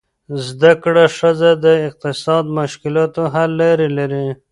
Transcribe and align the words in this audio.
زده 0.47 0.71
کړه 0.83 1.03
ښځه 1.17 1.51
د 1.65 1.65
اقتصادي 1.87 2.49
مشکلاتو 2.59 3.21
حل 3.33 3.51
لارې 3.61 3.89
لري. 3.97 4.27